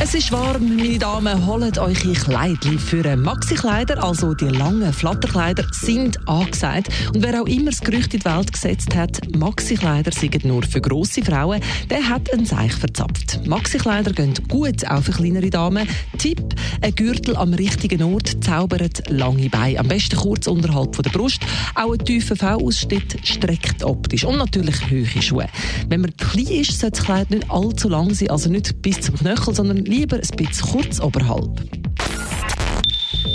Es 0.00 0.12
ist 0.12 0.32
warm, 0.32 0.76
meine 0.76 0.98
Damen, 0.98 1.46
holt 1.46 1.78
euch 1.78 2.04
ein 2.04 2.14
Kleidchen 2.14 2.78
für 2.80 3.16
Maxi-Kleider, 3.16 4.02
also 4.02 4.34
die 4.34 4.48
langen 4.48 4.92
Flatterkleider, 4.92 5.64
sind 5.70 6.28
angesagt. 6.28 6.88
Und 7.14 7.22
wer 7.22 7.40
auch 7.40 7.46
immer 7.46 7.70
das 7.70 7.80
Gerücht 7.80 8.12
in 8.12 8.20
die 8.20 8.26
Welt 8.26 8.52
gesetzt 8.52 8.94
hat, 8.94 9.20
Maxi-Kleider 9.36 10.10
sind 10.10 10.44
nur 10.44 10.62
für 10.64 10.80
grosse 10.80 11.22
Frauen, 11.22 11.60
der 11.90 12.08
hat 12.08 12.32
ein 12.32 12.44
Seich 12.44 12.72
verzapft. 12.72 13.46
Maxi-Kleider 13.46 14.12
gehen 14.12 14.34
gut 14.48 14.86
auch 14.86 15.02
für 15.02 15.12
kleinere 15.12 15.48
Damen. 15.48 15.88
Tipp, 16.18 16.42
ein 16.82 16.94
Gürtel 16.94 17.36
am 17.36 17.54
richtigen 17.54 18.02
Ort 18.02 18.42
zaubert 18.42 19.08
lange 19.08 19.48
Beine. 19.48 19.78
Am 19.78 19.88
besten 19.88 20.16
kurz 20.16 20.48
unterhalb 20.48 21.00
der 21.00 21.10
Brust. 21.10 21.42
Auch 21.76 21.92
ein 21.92 22.04
tiefer 22.04 22.36
V-Ausschnitt 22.36 23.20
streckt 23.22 23.84
optisch. 23.84 24.24
Und 24.24 24.38
natürlich 24.38 24.90
hohe 24.90 25.22
Schuhe. 25.22 25.46
Wenn 25.88 26.00
man 26.00 26.16
klein 26.16 26.46
ist, 26.46 26.80
sollte 26.80 26.96
das 26.96 27.06
Kleid 27.06 27.30
nicht 27.30 27.50
allzu 27.50 27.88
lang 27.88 28.12
sein, 28.12 28.30
also 28.30 28.50
nicht 28.50 28.82
bis 28.82 29.00
zum 29.00 29.16
Knöchel, 29.16 29.54
sondern 29.54 29.83
lieber 29.86 30.16
ein 30.16 30.36
bisschen 30.36 30.66
kurz 30.70 31.00
oberhalb. 31.00 31.60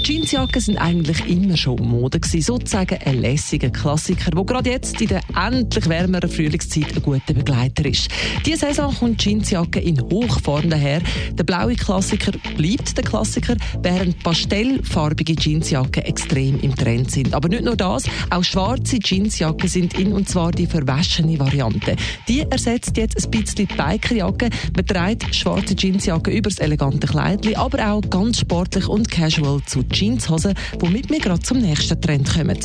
Jeansjacken 0.04 0.62
sind 0.62 0.78
eigentlich 0.78 1.28
immer 1.28 1.56
schon 1.56 1.82
Mode 1.82 2.20
gewesen, 2.20 2.42
sozusagen 2.42 2.98
ein 3.06 3.22
lässiger 3.22 3.70
Klassiker, 3.70 4.32
wo 4.36 4.44
gerade 4.44 4.72
jetzt 4.72 5.00
in 5.02 5.08
der 5.10 5.22
endlich 5.36 5.88
wärmeren 5.88 6.30
Frühlingszeit 6.30 6.96
ein 6.96 7.02
guter 7.04 7.34
Begleiter 7.34 7.86
ist. 7.86 8.10
Diese 8.46 8.66
Saison 8.66 8.94
kommt 8.94 9.24
Jeansjacke 9.24 9.80
in 9.80 10.02
Hochform 10.02 10.70
daher. 10.70 11.02
Der 11.34 11.44
blaue 11.44 11.76
Klassiker 11.76 12.32
bleibt 12.58 12.98
der 12.98 13.04
Klassiker, 13.04 13.56
während 13.82 14.24
pastellfarbige 14.24 15.36
Jeansjacken 15.36 16.04
extrem 16.04 16.60
im 16.62 16.76
Trend 16.76 17.12
sind. 17.12 17.34
Aber 17.34 17.50
nicht 17.50 17.64
nur 17.64 17.76
das, 17.76 18.04
auch 18.30 18.44
schwarze 18.44 18.98
Jeansjacken 19.00 19.70
sind 19.70 19.98
in 20.00 20.14
und 20.14 20.28
zwar 20.28 20.52
die 20.52 20.68
verwaschene 20.68 21.40
Variante. 21.40 21.96
Die 22.28 22.42
ersetzt 22.42 22.98
jetzt 22.98 23.24
ein 23.24 23.32
bisschen 23.32 23.68
die 23.68 23.76
Bikerjacke. 23.76 24.50
Man 24.76 24.86
trägt 24.86 25.36
schwarze 25.36 25.76
Jeansjacke 25.76 26.32
über 26.32 26.50
das 26.50 26.60
elegante 26.60 27.08
Kleidchen, 27.08 27.56
aber 27.56 27.92
auch 27.92 28.02
ganz 28.10 28.40
sportlich 28.40 28.88
und 28.88 29.10
casual 29.10 29.62
zu 29.70 29.84
Jeanshosen, 29.92 30.56
womit 30.80 31.10
wir 31.10 31.20
gerade 31.20 31.42
zum 31.42 31.60
nächsten 31.60 32.02
Trend 32.02 32.28
kommen. 32.34 32.58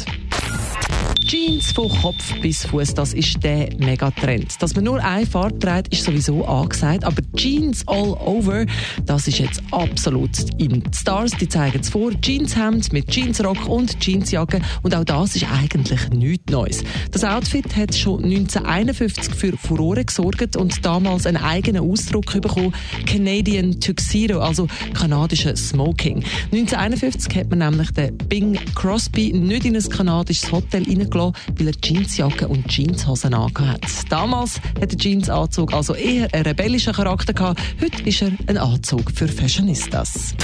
Jeans 1.34 1.72
von 1.72 1.88
Kopf 1.88 2.32
bis 2.42 2.64
Fuß, 2.64 2.94
das 2.94 3.12
ist 3.12 3.42
der 3.42 3.68
Megatrend. 3.78 4.62
Dass 4.62 4.76
man 4.76 4.84
nur 4.84 5.02
eine 5.02 5.26
Farbe 5.26 5.58
trägt, 5.58 5.92
ist 5.92 6.04
sowieso 6.04 6.44
angesagt, 6.44 7.02
aber 7.02 7.20
Jeans 7.34 7.82
all 7.88 8.16
over, 8.24 8.66
das 9.04 9.26
ist 9.26 9.40
jetzt 9.40 9.60
absolut 9.72 10.30
in. 10.58 10.84
Stars, 10.94 11.32
die 11.32 11.48
zeigen 11.48 11.80
es 11.80 11.88
vor, 11.88 12.12
Jeanshemd 12.22 12.92
mit 12.92 13.10
Jeansrock 13.10 13.68
und 13.68 13.96
Jeansjacke 14.00 14.60
und 14.82 14.94
auch 14.94 15.02
das 15.02 15.34
ist 15.34 15.46
eigentlich 15.50 16.08
nichts 16.10 16.52
Neues. 16.52 16.84
Das 17.10 17.24
Outfit 17.24 17.74
hat 17.74 17.96
schon 17.96 18.22
1951 18.22 19.34
für 19.34 19.56
Furore 19.56 20.04
gesorgt 20.04 20.54
und 20.54 20.86
damals 20.86 21.26
einen 21.26 21.38
eigenen 21.38 21.82
Ausdruck 21.82 22.40
bekommen, 22.40 22.72
Canadian 23.06 23.80
Tuxedo, 23.80 24.38
also 24.38 24.68
kanadischer 24.92 25.56
Smoking. 25.56 26.22
1951 26.52 27.34
hat 27.34 27.50
man 27.50 27.58
nämlich 27.58 27.90
den 27.90 28.16
Bing 28.28 28.56
Crosby 28.76 29.32
nicht 29.32 29.64
in 29.64 29.74
ein 29.74 29.88
kanadisches 29.88 30.52
Hotel 30.52 30.84
hineingelassen 30.84 31.23
weil 31.56 31.68
er 31.68 31.74
Jeansjacke 31.82 32.48
und 32.48 32.70
Jeanshosen 32.70 33.36
hat. 33.36 33.80
Damals 34.08 34.60
hat 34.80 34.92
der 34.92 34.98
Jeansanzug 34.98 35.72
also 35.72 35.94
eher 35.94 36.32
einen 36.32 36.44
rebellischen 36.44 36.92
Charakter 36.92 37.32
gehabt. 37.32 37.60
Heute 37.80 38.02
ist 38.02 38.22
er 38.22 38.32
ein 38.46 38.58
Anzug 38.58 39.10
für 39.14 39.28
Fashionistas. 39.28 40.34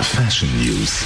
Fashion 0.00 0.48
News. 0.62 1.04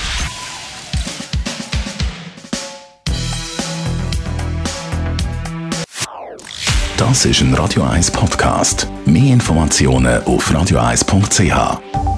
Das 6.96 7.24
ist 7.24 7.40
ein 7.40 7.54
Radio 7.54 7.82
1 7.82 8.10
Podcast. 8.10 8.86
Mehr 9.06 9.32
Informationen 9.32 10.22
auf 10.24 10.50
radio1.ch. 10.50 12.09